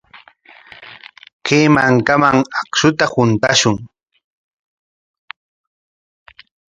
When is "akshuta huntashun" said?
2.59-3.75